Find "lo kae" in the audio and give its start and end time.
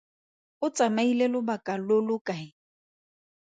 2.07-2.47